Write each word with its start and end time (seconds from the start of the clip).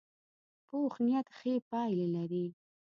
پوخ 0.67 0.93
نیت 1.05 1.27
ښې 1.37 1.53
پایلې 1.69 2.07
لري 2.15 2.45